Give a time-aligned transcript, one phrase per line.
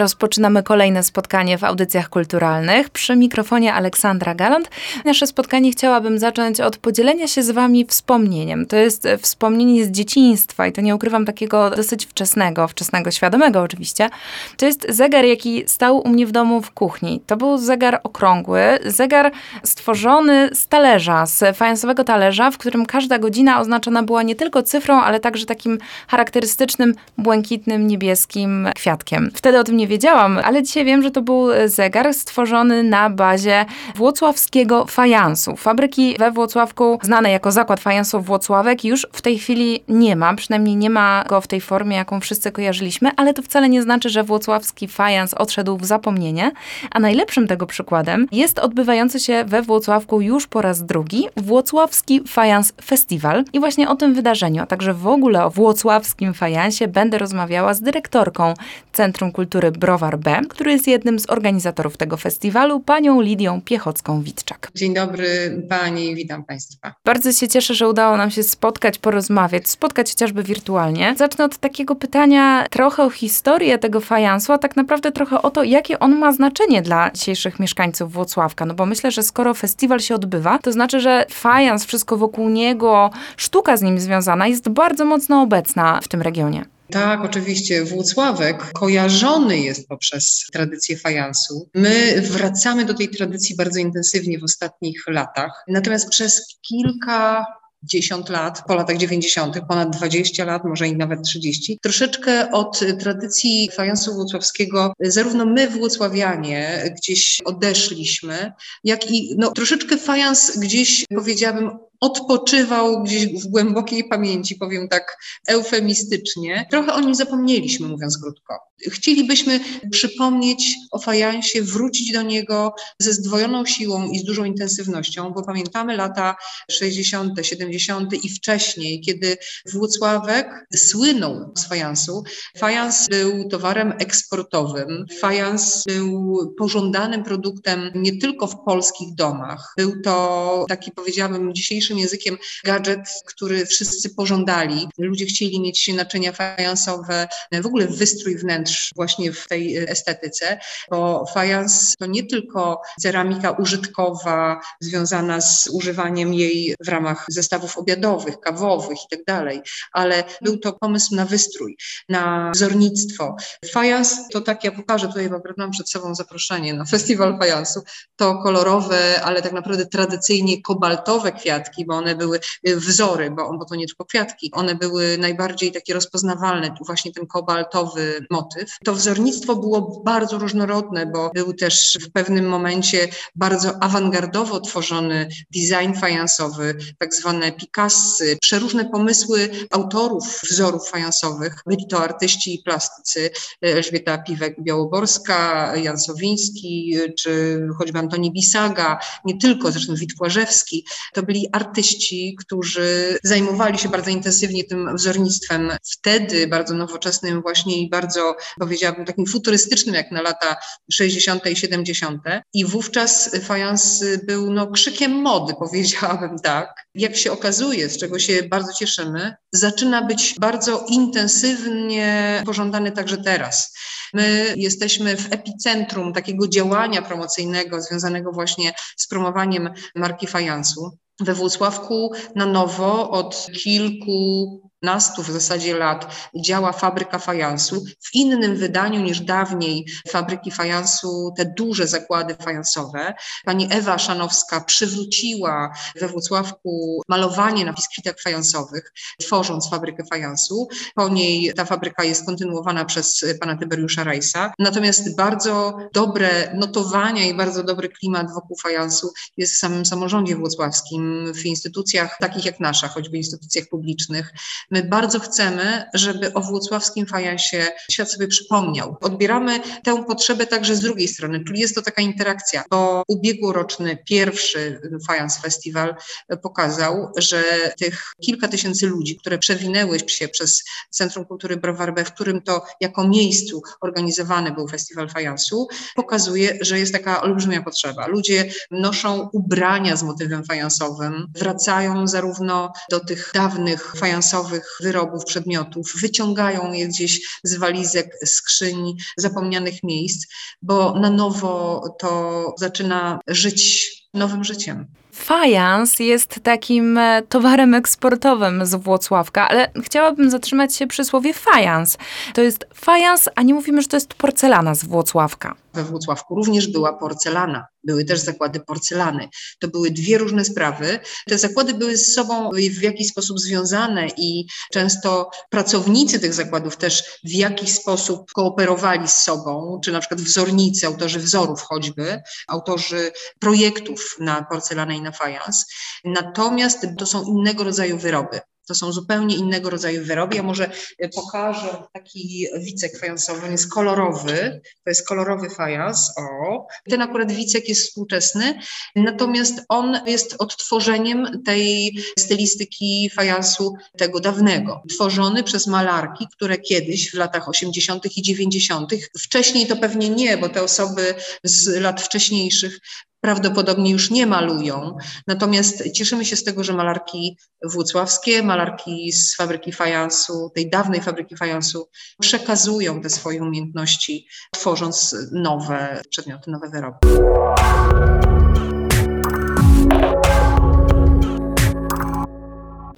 [0.00, 2.90] Rozpoczynamy kolejne spotkanie w audycjach kulturalnych.
[2.90, 4.70] Przy mikrofonie Aleksandra Galant.
[5.04, 8.66] Nasze spotkanie chciałabym zacząć od podzielenia się z Wami wspomnieniem.
[8.66, 14.08] To jest wspomnienie z dzieciństwa i to nie ukrywam takiego dosyć wczesnego, wczesnego, świadomego oczywiście.
[14.56, 17.20] To jest zegar, jaki stał u mnie w domu w kuchni.
[17.26, 23.60] To był zegar okrągły, zegar stworzony z talerza, z fajansowego talerza, w którym każda godzina
[23.60, 25.78] oznaczona była nie tylko cyfrą, ale także takim
[26.08, 29.30] charakterystycznym, błękitnym, niebieskim kwiatkiem.
[29.34, 33.10] Wtedy o tym nie nie wiedziałam, ale dzisiaj wiem, że to był zegar stworzony na
[33.10, 33.64] bazie
[33.94, 35.56] włocławskiego fajansu.
[35.56, 40.76] Fabryki we Włocławku, znanej jako Zakład Fajansów Włocławek, już w tej chwili nie ma, przynajmniej
[40.76, 44.24] nie ma go w tej formie, jaką wszyscy kojarzyliśmy, ale to wcale nie znaczy, że
[44.24, 46.50] włocławski fajans odszedł w zapomnienie.
[46.90, 52.72] A najlepszym tego przykładem jest odbywający się we Włocławku już po raz drugi Włocławski Fajans
[52.84, 53.44] Festiwal.
[53.52, 57.80] I właśnie o tym wydarzeniu, a także w ogóle o włocławskim fajansie będę rozmawiała z
[57.80, 58.54] dyrektorką
[58.92, 64.70] Centrum Kultury Browar B, który jest jednym z organizatorów tego festiwalu, panią Lidią Piechocką-Witczak.
[64.74, 66.94] Dzień dobry pani, witam państwa.
[67.04, 71.14] Bardzo się cieszę, że udało nam się spotkać, porozmawiać, spotkać chociażby wirtualnie.
[71.16, 75.62] Zacznę od takiego pytania trochę o historię tego fajansu, a tak naprawdę trochę o to,
[75.62, 78.66] jakie on ma znaczenie dla dzisiejszych mieszkańców Włocławka.
[78.66, 83.10] No bo myślę, że skoro festiwal się odbywa, to znaczy, że fajans, wszystko wokół niego,
[83.36, 86.64] sztuka z nim związana jest bardzo mocno obecna w tym regionie.
[86.90, 87.84] Tak, oczywiście.
[87.84, 91.68] Włocławek kojarzony jest poprzez tradycję fajansu.
[91.74, 95.64] My wracamy do tej tradycji bardzo intensywnie w ostatnich latach.
[95.68, 97.46] Natomiast przez kilka
[97.82, 101.78] dziesiąt lat, po latach 90., ponad 20 lat, może i nawet 30.
[101.82, 108.52] Troszeczkę od tradycji fajansu włocławskiego, zarówno my, włocławianie, gdzieś odeszliśmy,
[108.84, 111.70] jak i no, troszeczkę fajans gdzieś, powiedziałabym,
[112.06, 115.18] odpoczywał gdzieś w głębokiej pamięci, powiem tak
[115.48, 116.66] eufemistycznie.
[116.70, 118.54] Trochę o nim zapomnieliśmy, mówiąc krótko.
[118.90, 125.42] Chcielibyśmy przypomnieć o fajansie, wrócić do niego ze zdwojoną siłą i z dużą intensywnością, bo
[125.42, 126.36] pamiętamy lata
[126.70, 128.24] 60., 70.
[128.24, 129.36] i wcześniej, kiedy
[129.72, 132.24] Włocławek słynął z fajansu.
[132.58, 135.06] Fajans był towarem eksportowym.
[135.20, 139.72] Fajans był pożądanym produktem nie tylko w polskich domach.
[139.76, 144.88] Był to taki, powiedziałabym, dzisiejszy dzisiejszym językiem gadżet, który wszyscy pożądali.
[144.98, 150.58] Ludzie chcieli mieć naczynia fajansowe, w ogóle wystrój wnętrz właśnie w tej estetyce,
[150.90, 158.40] bo fajans to nie tylko ceramika użytkowa związana z używaniem jej w ramach zestawów obiadowych,
[158.40, 159.60] kawowych i tak dalej,
[159.92, 161.76] ale był to pomysł na wystrój,
[162.08, 163.36] na wzornictwo.
[163.72, 167.80] Fajans to tak, ja pokażę tutaj, bo mam przed sobą zaproszenie na festiwal fajansu,
[168.16, 173.58] to kolorowe, ale tak naprawdę tradycyjnie kobaltowe kwiatki, kwiatki, bo one były y, wzory, bo,
[173.58, 178.70] bo to nie tylko kwiatki, one były najbardziej takie rozpoznawalne, tu właśnie ten kobaltowy motyw.
[178.84, 186.00] To wzornictwo było bardzo różnorodne, bo był też w pewnym momencie bardzo awangardowo tworzony design
[186.00, 191.54] fajansowy, tak zwane Picassy, przeróżne pomysły autorów wzorów fajansowych.
[191.66, 193.30] Byli to artyści i plastycy,
[193.62, 200.86] Elżbieta Piwek-Białoborska, Jan Sowiński, czy choćby Antoni Bisaga, nie tylko, zresztą Witłażewski.
[201.14, 207.82] To byli artyści, artyści, którzy zajmowali się bardzo intensywnie tym wzornictwem, wtedy bardzo nowoczesnym właśnie
[207.82, 210.56] i bardzo, powiedziałabym, takim futurystycznym, jak na lata
[210.92, 211.46] 60.
[211.46, 212.22] i 70.
[212.54, 216.74] I wówczas fajans był no, krzykiem mody, powiedziałabym tak.
[216.94, 223.76] Jak się okazuje, z czego się bardzo cieszymy, zaczyna być bardzo intensywnie pożądany także teraz.
[224.14, 232.12] My jesteśmy w epicentrum takiego działania promocyjnego związanego właśnie z promowaniem marki fajansu we Włocławku
[232.34, 236.14] na nowo od kilku nastu w zasadzie lat
[236.44, 243.14] działa fabryka fajansu w innym wydaniu niż dawniej fabryki fajansu, te duże zakłady fajansowe.
[243.44, 250.68] Pani Ewa Szanowska przywróciła we Włocławku malowanie na biskwitach fajansowych, tworząc fabrykę fajansu.
[250.94, 254.52] Po niej ta fabryka jest kontynuowana przez pana Tyberiusza Rajsa.
[254.58, 261.32] Natomiast bardzo dobre notowania i bardzo dobry klimat wokół fajansu jest w samym samorządzie włocławskim,
[261.34, 264.32] w instytucjach takich jak nasza, choćby instytucjach publicznych.
[264.70, 268.96] My bardzo chcemy, żeby o włocławskim fajansie świat sobie przypomniał.
[269.00, 274.80] Odbieramy tę potrzebę także z drugiej strony, czyli jest to taka interakcja, bo ubiegłoroczny pierwszy
[275.06, 275.94] Fajans Festiwal
[276.42, 277.42] pokazał, że
[277.78, 282.64] tych kilka tysięcy ludzi, które przewinęły się przez Centrum Kultury Browar B, w którym to
[282.80, 288.06] jako miejscu organizowany był Festiwal Fajansu, pokazuje, że jest taka olbrzymia potrzeba.
[288.06, 296.72] Ludzie noszą ubrania z motywem fajansowym, wracają zarówno do tych dawnych fajansowych wyrobów, przedmiotów, wyciągają
[296.72, 300.26] je gdzieś z walizek, skrzyń, zapomnianych miejsc,
[300.62, 304.86] bo na nowo to zaczyna żyć nowym życiem.
[305.12, 311.98] Fajans jest takim e, towarem eksportowym z Włocławka, ale chciałabym zatrzymać się przy słowie fajans.
[312.34, 315.54] To jest fajans, a nie mówimy, że to jest porcelana z Włocławka.
[315.76, 319.28] We Włocławku również była porcelana, były też zakłady porcelany.
[319.58, 320.98] To były dwie różne sprawy.
[321.28, 327.20] Te zakłady były z sobą w jakiś sposób związane i często pracownicy tych zakładów też
[327.24, 334.16] w jakiś sposób kooperowali z sobą, czy na przykład wzornicy, autorzy wzorów choćby, autorzy projektów
[334.20, 335.66] na porcelanę i na fajans.
[336.04, 338.40] Natomiast to są innego rodzaju wyroby.
[338.68, 340.36] To są zupełnie innego rodzaju wyroby.
[340.36, 346.66] Ja może e, pokażę taki wicek fajansowy, on jest kolorowy, to jest kolorowy fajans, o.
[346.90, 348.60] Ten akurat wicek jest współczesny,
[348.96, 357.14] natomiast on jest odtworzeniem tej stylistyki fajansu tego dawnego, tworzony przez malarki, które kiedyś w
[357.14, 358.16] latach 80.
[358.16, 361.14] i 90., wcześniej to pewnie nie, bo te osoby
[361.44, 362.80] z lat wcześniejszych
[363.26, 364.96] prawdopodobnie już nie malują.
[365.26, 371.36] Natomiast cieszymy się z tego, że malarki włocławskie, malarki z fabryki fajansu, tej dawnej fabryki
[371.36, 371.88] fajansu,
[372.20, 378.05] przekazują te swoje umiejętności, tworząc nowe przedmioty, nowe wyroby.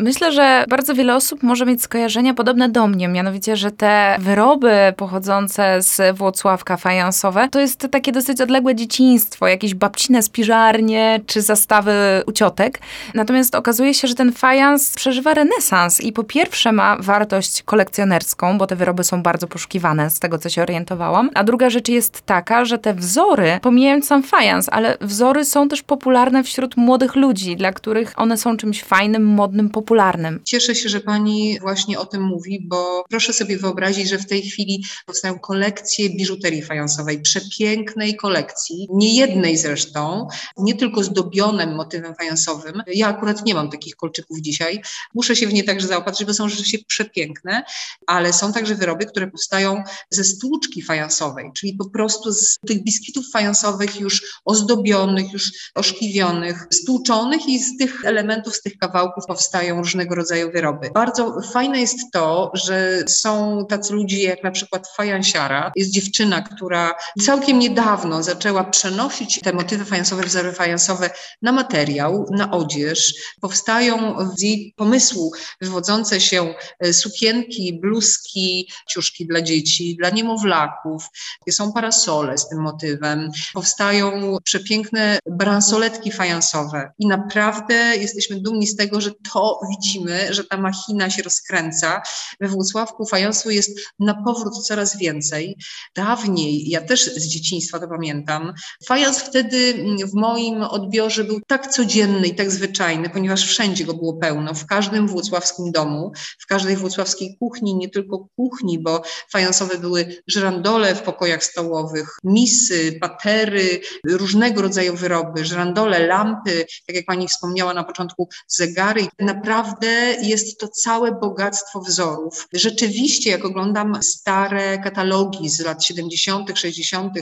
[0.00, 4.72] Myślę, że bardzo wiele osób może mieć skojarzenia podobne do mnie, mianowicie, że te wyroby
[4.96, 11.92] pochodzące z Włocławka fajansowe to jest takie dosyć odległe dzieciństwo, jakieś babcine spiżarnie czy zastawy
[12.26, 12.80] uciotek.
[13.14, 18.66] Natomiast okazuje się, że ten fajans przeżywa renesans i po pierwsze ma wartość kolekcjonerską, bo
[18.66, 21.30] te wyroby są bardzo poszukiwane, z tego co się orientowałam.
[21.34, 25.82] A druga rzecz jest taka, że te wzory, pomijając sam fajans, ale wzory są też
[25.82, 30.40] popularne wśród młodych ludzi, dla których one są czymś fajnym, modnym, popularnym popularnym.
[30.44, 34.43] Cieszę się, że Pani właśnie o tym mówi, bo proszę sobie wyobrazić, że w tej
[34.43, 42.82] chwili powstają kolekcje biżuterii fajansowej, przepięknej kolekcji, nie jednej zresztą, nie tylko zdobionym motywem fajansowym.
[42.87, 44.82] Ja akurat nie mam takich kolczyków dzisiaj.
[45.14, 47.62] Muszę się w nie także zaopatrzyć, bo są rzeczywiście przepiękne,
[48.06, 53.31] ale są także wyroby, które powstają ze stłuczki fajansowej, czyli po prostu z tych biskitów
[53.31, 60.14] fajansowych już ozdobionych, już oszkliwionych, stłuczonych i z tych elementów, z tych kawałków powstają różnego
[60.14, 60.90] rodzaju wyroby.
[60.94, 65.72] Bardzo fajne jest to, że są tacy ludzie jak na przykład fajansiara.
[65.76, 71.10] Jest dziewczyna, która całkiem niedawno zaczęła przenosić te motywy fajansowe, wzory fajansowe
[71.42, 73.14] na materiał, na odzież.
[73.40, 81.06] Powstają z jej pomysłu wywodzące się e, sukienki, bluzki, ciuszki dla dzieci, dla niemowlaków.
[81.50, 83.31] Są parasole z tym motywem.
[83.54, 90.56] Powstają przepiękne bransoletki fajansowe i naprawdę jesteśmy dumni z tego, że to widzimy, że ta
[90.56, 92.03] machina się rozkręca.
[92.41, 95.56] We Włocławku fajansu jest na powrót coraz więcej.
[95.97, 98.53] Dawniej, ja też z dzieciństwa to pamiętam,
[98.87, 104.15] fajans wtedy w moim odbiorze był tak codzienny i tak zwyczajny, ponieważ wszędzie go było
[104.15, 110.23] pełno, w każdym włocławskim domu, w każdej włocławskiej kuchni, nie tylko kuchni, bo fajansowe były
[110.26, 117.75] żrandole w pokojach stołowych, misy, patery, różnego rodzaju wyroby, żrandole, lampy, tak jak pani wspomniała
[117.75, 119.06] na początku, zegary.
[119.19, 122.49] Naprawdę naprawdę jest to całe bogactwo wzorów.
[122.52, 127.12] Rzeczywiście, jak oglądam stare katalogi z lat 70., 60.,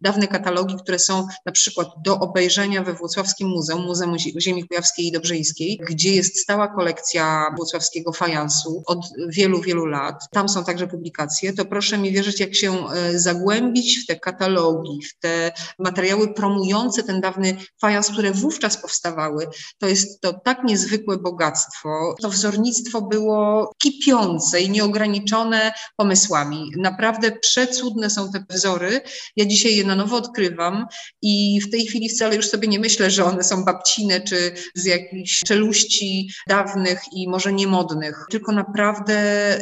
[0.00, 5.12] dawne katalogi, które są na przykład do obejrzenia we Włocławskim Muzeum, Muzeum Ziemi Kujawskiej i
[5.12, 8.98] Dobrzyńskiej, gdzie jest stała kolekcja włocławskiego fajansu od
[9.28, 10.14] wielu, wielu lat.
[10.30, 11.52] Tam są także publikacje.
[11.52, 17.02] To proszę mi wierzyć, jak się e, zagłębić w te katalogi, w te materiały promujące
[17.02, 19.46] ten dawny fajans, które wówczas powstawały,
[19.78, 21.83] to jest to tak niezwykłe bogactwo
[22.22, 26.70] to wzornictwo było kipiące i nieograniczone pomysłami.
[26.76, 29.00] Naprawdę przecudne są te wzory.
[29.36, 30.86] Ja dzisiaj je na nowo odkrywam
[31.22, 34.84] i w tej chwili wcale już sobie nie myślę, że one są babcine czy z
[34.84, 39.14] jakichś czeluści dawnych i może niemodnych, tylko naprawdę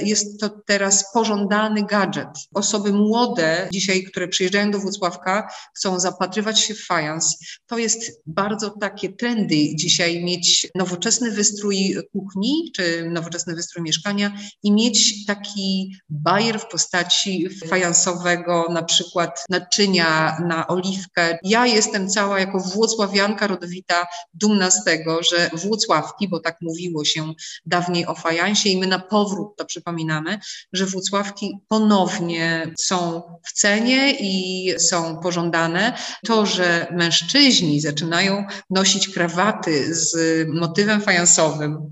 [0.02, 2.29] jest to teraz pożądany gadżet.
[2.55, 7.38] Osoby młode dzisiaj, które przyjeżdżają do Włocławka, chcą zapatrywać się w fajans.
[7.67, 14.33] To jest bardzo takie trendy dzisiaj mieć nowoczesny wystrój kuchni czy nowoczesny wystrój mieszkania
[14.63, 21.39] i mieć taki bajer w postaci fajansowego, na przykład naczynia na oliwkę.
[21.43, 27.33] Ja jestem cała jako włocławianka rodowita dumna z tego, że Włocławki, bo tak mówiło się
[27.67, 30.39] dawniej o fajansie i my na powrót to przypominamy,
[30.73, 35.99] że Włocławki ponownie są w cenie i są pożądane.
[36.27, 40.17] To, że mężczyźni zaczynają nosić krawaty z
[40.49, 41.92] motywem fajansowym,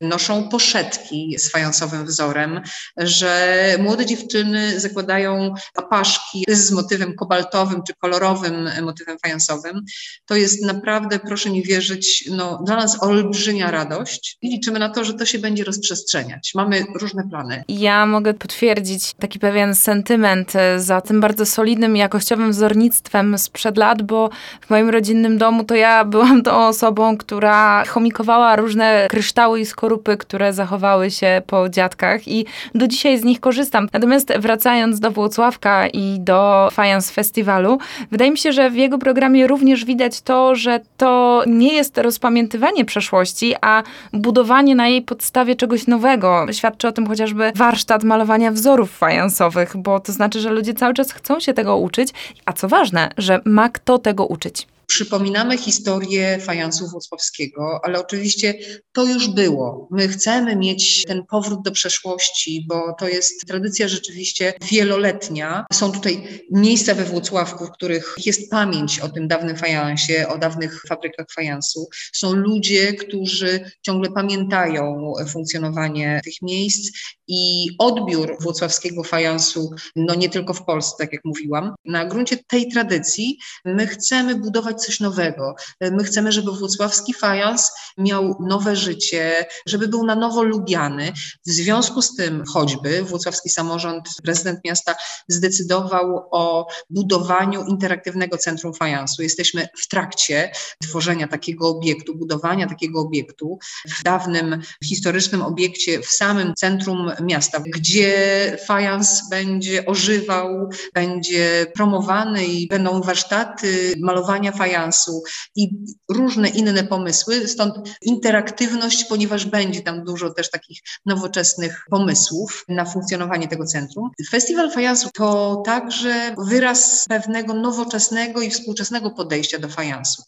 [0.00, 2.60] noszą poszetki z fajansowym wzorem,
[2.96, 9.84] że młode dziewczyny zakładają apaszki z motywem kobaltowym czy kolorowym motywem fajansowym.
[10.26, 15.04] To jest naprawdę, proszę mi wierzyć, no, dla nas olbrzymia radość i liczymy na to,
[15.04, 16.52] że to się będzie rozprzestrzeniać.
[16.54, 17.64] Mamy różne plany.
[17.68, 24.02] Ja mogę potwierdzić taki pewien sentyment za tym bardzo solidnym i jakościowym wzornictwem sprzed lat,
[24.02, 24.30] bo
[24.60, 29.89] w moim rodzinnym domu to ja byłam tą osobą, która chomikowała różne kryształy i skorupy,
[29.98, 33.88] które zachowały się po dziadkach i do dzisiaj z nich korzystam.
[33.92, 37.78] Natomiast wracając do Włocławka i do Fajans Festiwalu,
[38.10, 42.84] wydaje mi się, że w jego programie również widać to, że to nie jest rozpamiętywanie
[42.84, 43.82] przeszłości, a
[44.12, 46.46] budowanie na jej podstawie czegoś nowego.
[46.52, 51.12] Świadczy o tym chociażby warsztat malowania wzorów fajansowych, bo to znaczy, że ludzie cały czas
[51.12, 52.08] chcą się tego uczyć,
[52.44, 54.66] a co ważne, że ma kto tego uczyć.
[54.90, 58.54] Przypominamy historię fajansu włocławskiego, ale oczywiście
[58.92, 59.88] to już było.
[59.90, 65.66] My chcemy mieć ten powrót do przeszłości, bo to jest tradycja rzeczywiście wieloletnia.
[65.72, 70.82] Są tutaj miejsca we Włocławku, w których jest pamięć o tym dawnym fajansie, o dawnych
[70.88, 71.88] fabrykach fajansu.
[72.12, 76.90] Są ludzie, którzy ciągle pamiętają funkcjonowanie tych miejsc
[77.28, 81.74] i odbiór włocławskiego fajansu, no nie tylko w Polsce, tak jak mówiłam.
[81.84, 85.54] Na gruncie tej tradycji my chcemy budować coś nowego.
[85.80, 91.12] My chcemy, żeby włocławski fajans miał nowe życie, żeby był na nowo lubiany.
[91.46, 94.94] W związku z tym choćby włocławski samorząd, prezydent miasta
[95.28, 99.22] zdecydował o budowaniu interaktywnego centrum fajansu.
[99.22, 103.58] Jesteśmy w trakcie tworzenia takiego obiektu, budowania takiego obiektu
[103.88, 112.68] w dawnym historycznym obiekcie w samym centrum miasta, gdzie fajans będzie ożywał, będzie promowany i
[112.68, 115.22] będą warsztaty malowania fajansu fajansu
[115.56, 115.68] i
[116.10, 123.48] różne inne pomysły, stąd interaktywność, ponieważ będzie tam dużo też takich nowoczesnych pomysłów na funkcjonowanie
[123.48, 124.10] tego centrum.
[124.30, 130.22] Festiwal fajansu to także wyraz pewnego nowoczesnego i współczesnego podejścia do fajansu,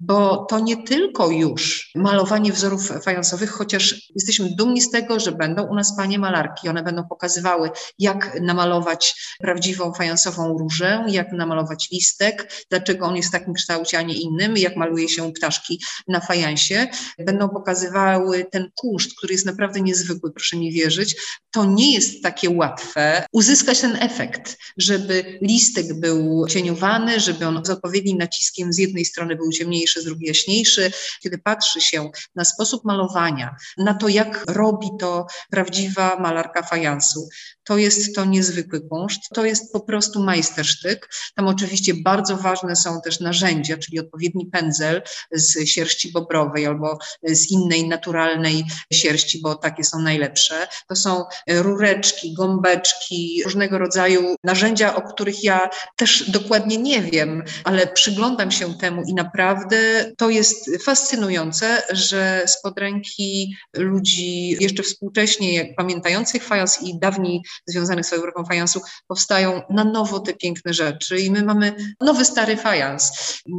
[0.00, 5.66] bo to nie tylko już malowanie wzorów fajansowych, chociaż jesteśmy dumni z tego, że będą
[5.66, 12.52] u nas panie malarki, one będą pokazywały, jak namalować prawdziwą fajansową różę, jak namalować listek,
[12.70, 16.88] dlaczego on jest w takim kształcie, a nie innym, jak maluje się ptaszki na fajansie,
[17.18, 21.16] będą pokazywały ten kunszt, który jest naprawdę niezwykły, proszę mi wierzyć.
[21.50, 27.70] To nie jest takie łatwe uzyskać ten efekt, żeby listek był cieniowany, żeby on z
[27.70, 30.92] odpowiednim naciskiem z jednej strony był ciemniejszy, z drugiej jaśniejszy.
[31.22, 37.28] Kiedy patrzy się na sposób malowania, na to, jak robi to prawdziwa malarka fajansu,
[37.64, 41.10] to jest to niezwykły kunszt, to jest po prostu majstersztyk.
[41.34, 47.50] Tam oczywiście bardzo ważne są też narzędzia, czyli odpowiedni pędzel z sierści bobrowej albo z
[47.50, 50.68] innej naturalnej sierści, bo takie są najlepsze.
[50.88, 57.86] To są rureczki, gąbeczki, różnego rodzaju narzędzia, o których ja też dokładnie nie wiem, ale
[57.86, 59.76] przyglądam się temu i naprawdę
[60.18, 68.10] to jest fascynujące, że spod ręki ludzi jeszcze współcześnie pamiętających fajans i dawniej związanych z
[68.10, 73.12] fajową fajansu powstają na nowo te piękne rzeczy i my mamy nowy, stary fajans.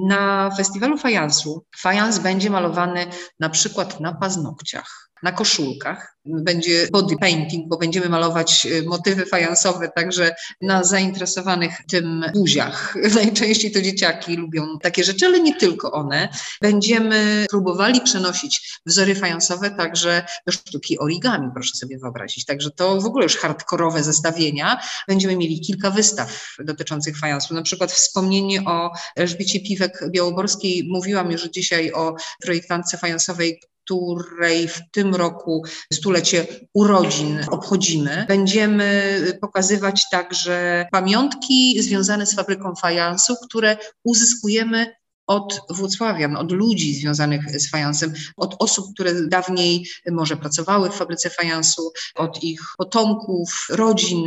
[0.08, 1.66] Na festiwalu fajansu.
[1.78, 3.08] Fajans będzie malowany
[3.40, 9.90] na przykład na paznokciach, na koszulkach, będzie body painting, bo będziemy malować e, motywy fajansowe
[9.96, 12.96] także na zainteresowanych tym buziach.
[13.16, 16.30] Najczęściej to dzieciaki lubią takie rzeczy, ale nie tylko one.
[16.62, 22.46] Będziemy próbowali przenosić wzory fajansowe także do sztuki origami, proszę sobie wyobrazić.
[22.46, 24.80] Także to w ogóle już hardkorowe zestawienia.
[25.08, 30.84] Będziemy mieli kilka wystaw dotyczących fajansu, na przykład wspomnienie o Elżbiecie Piwek-Białoborskiej.
[30.88, 38.26] Mówiłam już dzisiaj o projektantce fajansowej, której w tym roku stulecie urodzin obchodzimy.
[38.28, 44.99] Będziemy pokazywać także pamiątki związane z fabryką fajansu, które uzyskujemy
[45.30, 51.30] od Włocławian, od ludzi związanych z fajansem, od osób, które dawniej może pracowały w fabryce
[51.30, 54.24] fajansu, od ich potomków, rodzin,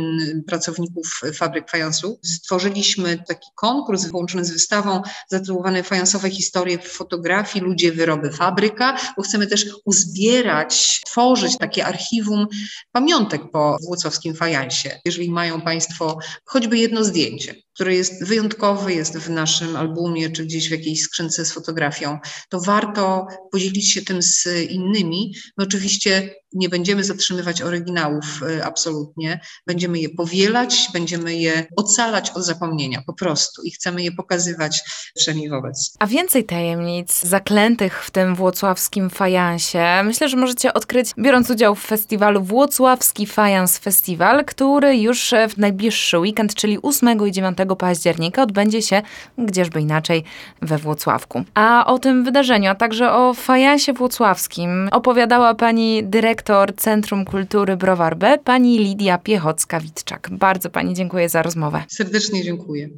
[0.47, 2.19] pracowników fabryk fajansu.
[2.23, 9.23] Stworzyliśmy taki konkurs połączony z wystawą zatytułowany Fajansowe historie w fotografii, ludzie, wyroby, fabryka, bo
[9.23, 12.47] chcemy też uzbierać, tworzyć takie archiwum
[12.91, 14.99] pamiątek po włocławskim fajansie.
[15.05, 20.67] Jeżeli mają Państwo choćby jedno zdjęcie, które jest wyjątkowe, jest w naszym albumie czy gdzieś
[20.67, 22.17] w jakiejś skrzynce z fotografią,
[22.49, 25.35] to warto podzielić się tym z innymi.
[25.57, 29.39] My oczywiście nie będziemy zatrzymywać oryginałów y, absolutnie.
[29.67, 34.81] Będziemy je powielać, będziemy je ocalać od zapomnienia po prostu i chcemy je pokazywać
[35.17, 35.93] wszemi wobec.
[35.99, 41.81] A więcej tajemnic zaklętych w tym włocławskim fajansie myślę, że możecie odkryć biorąc udział w
[41.81, 48.81] festiwalu Włocławski Fajans Festiwal, który już w najbliższy weekend, czyli 8 i 9 października odbędzie
[48.81, 49.01] się
[49.37, 50.23] gdzieżby inaczej
[50.61, 51.43] we Włocławku.
[51.53, 56.03] A o tym wydarzeniu, a także o fajansie włocławskim opowiadała pani
[56.43, 60.29] dyrektor Centrum Kultury Browar B, pani Lidia Piechocka-Witczak.
[60.31, 61.83] Bardzo pani dziękuję za rozmowę.
[61.87, 62.89] Serdecznie dziękuję.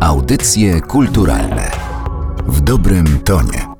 [0.00, 1.70] Audycje kulturalne
[2.46, 3.73] w dobrym tonie.